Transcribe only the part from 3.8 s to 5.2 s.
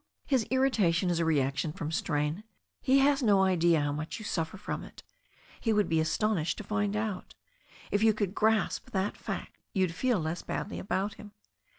how much you suffer from it.